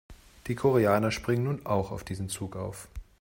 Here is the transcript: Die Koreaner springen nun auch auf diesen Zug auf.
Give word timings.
Die 0.47 0.55
Koreaner 0.55 1.11
springen 1.11 1.43
nun 1.43 1.65
auch 1.67 1.91
auf 1.91 2.03
diesen 2.03 2.27
Zug 2.27 2.55
auf. 2.55 2.89